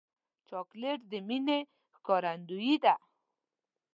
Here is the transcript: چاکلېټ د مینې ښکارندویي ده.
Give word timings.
چاکلېټ 0.49 0.99
د 1.11 1.13
مینې 1.27 1.59
ښکارندویي 1.95 2.75
ده. 2.83 2.93